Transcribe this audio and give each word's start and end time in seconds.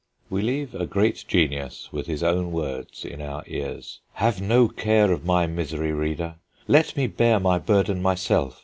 We 0.31 0.41
leave 0.41 0.73
a 0.73 0.87
great 0.87 1.25
genius, 1.27 1.89
with 1.91 2.07
his 2.07 2.23
own 2.23 2.51
words 2.51 3.05
in 3.05 3.21
our 3.21 3.43
ears: 3.45 3.99
"Have 4.13 4.41
no 4.41 4.67
care 4.67 5.11
of 5.11 5.25
my 5.25 5.45
misery, 5.45 5.91
reader; 5.91 6.37
let 6.67 6.97
me 6.97 7.05
bear 7.05 7.39
my 7.39 7.59
burden 7.59 8.01
myself. 8.01 8.59